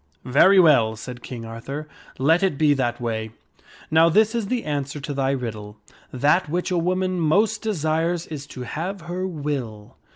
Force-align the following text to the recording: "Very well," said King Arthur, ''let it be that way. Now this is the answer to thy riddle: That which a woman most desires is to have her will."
"Very 0.25 0.59
well," 0.59 0.95
said 0.95 1.21
King 1.21 1.45
Arthur, 1.45 1.87
''let 2.17 2.41
it 2.41 2.57
be 2.57 2.73
that 2.73 2.99
way. 2.99 3.29
Now 3.91 4.09
this 4.09 4.33
is 4.33 4.47
the 4.47 4.63
answer 4.63 4.99
to 4.99 5.13
thy 5.13 5.29
riddle: 5.29 5.77
That 6.11 6.49
which 6.49 6.71
a 6.71 6.77
woman 6.79 7.19
most 7.19 7.61
desires 7.61 8.25
is 8.25 8.47
to 8.47 8.63
have 8.63 9.01
her 9.01 9.27
will." 9.27 9.97